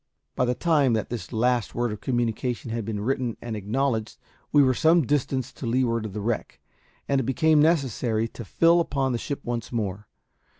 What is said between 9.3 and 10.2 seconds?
once more.